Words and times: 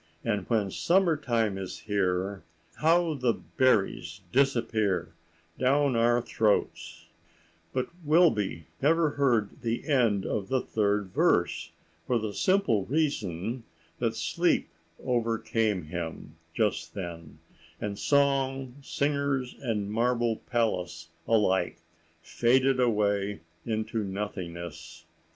And 0.23 0.49
when 0.49 0.71
summer 0.71 1.15
time 1.15 1.59
is 1.59 1.81
here, 1.81 2.43
How 2.77 3.13
the 3.13 3.33
berries 3.33 4.21
disappear 4.31 5.13
Down 5.59 5.95
our 5.95 6.23
throats—" 6.23 7.05
But 7.71 7.89
Wilby 8.03 8.65
never 8.81 9.11
heard 9.11 9.61
the 9.61 9.87
end 9.87 10.25
of 10.25 10.47
the 10.47 10.59
third 10.59 11.11
verse, 11.11 11.69
for 12.07 12.17
the 12.17 12.33
simple 12.33 12.85
reason 12.87 13.63
that 13.99 14.15
sleep 14.15 14.69
overcame 15.03 15.83
him 15.83 16.35
just 16.55 16.95
then, 16.95 17.37
and 17.79 17.99
song, 17.99 18.77
singers, 18.81 19.53
and 19.61 19.91
marble 19.91 20.37
palace 20.37 21.09
alike 21.27 21.77
faded 22.23 22.79
away 22.79 23.41
into 23.67 24.03
nothingness. 24.03 25.05